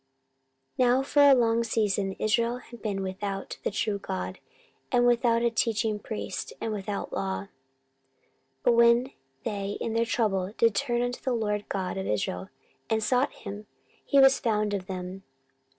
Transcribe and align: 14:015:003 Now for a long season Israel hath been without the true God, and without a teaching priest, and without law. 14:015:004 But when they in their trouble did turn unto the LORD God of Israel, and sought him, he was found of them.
14:015:003 0.79 0.87
Now 0.89 1.03
for 1.03 1.19
a 1.21 1.35
long 1.35 1.63
season 1.63 2.13
Israel 2.13 2.57
hath 2.57 2.81
been 2.81 3.03
without 3.03 3.59
the 3.63 3.69
true 3.69 3.99
God, 3.99 4.39
and 4.91 5.05
without 5.05 5.43
a 5.43 5.51
teaching 5.51 5.99
priest, 5.99 6.53
and 6.59 6.73
without 6.73 7.13
law. 7.13 7.41
14:015:004 8.63 8.63
But 8.63 8.71
when 8.73 9.11
they 9.43 9.77
in 9.79 9.93
their 9.93 10.05
trouble 10.05 10.53
did 10.57 10.73
turn 10.73 11.03
unto 11.03 11.21
the 11.21 11.33
LORD 11.33 11.69
God 11.69 11.97
of 11.99 12.07
Israel, 12.07 12.49
and 12.89 13.03
sought 13.03 13.31
him, 13.31 13.67
he 14.03 14.17
was 14.19 14.39
found 14.39 14.73
of 14.73 14.87
them. 14.87 15.21